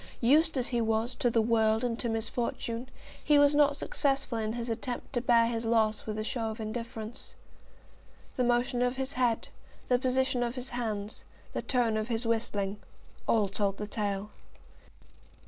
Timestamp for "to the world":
1.13-1.83